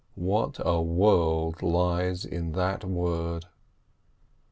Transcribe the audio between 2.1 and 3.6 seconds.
in that word.